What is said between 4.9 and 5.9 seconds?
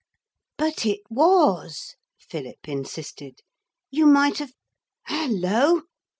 hullo!'